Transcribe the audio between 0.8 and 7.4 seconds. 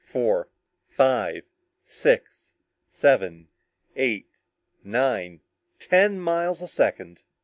five six seven eight nine ten miles a second!